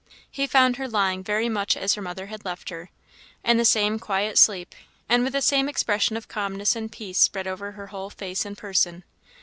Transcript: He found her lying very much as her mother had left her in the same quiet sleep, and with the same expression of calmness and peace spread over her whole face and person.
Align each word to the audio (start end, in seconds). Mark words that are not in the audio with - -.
He 0.31 0.47
found 0.47 0.77
her 0.77 0.87
lying 0.87 1.23
very 1.23 1.47
much 1.47 1.77
as 1.77 1.93
her 1.93 2.01
mother 2.01 2.25
had 2.25 2.43
left 2.43 2.69
her 2.69 2.89
in 3.43 3.57
the 3.57 3.63
same 3.65 3.99
quiet 3.99 4.39
sleep, 4.39 4.73
and 5.07 5.23
with 5.23 5.33
the 5.33 5.43
same 5.43 5.69
expression 5.69 6.17
of 6.17 6.27
calmness 6.27 6.75
and 6.75 6.91
peace 6.91 7.19
spread 7.19 7.45
over 7.45 7.73
her 7.73 7.85
whole 7.93 8.09
face 8.09 8.43
and 8.43 8.57
person. 8.57 9.03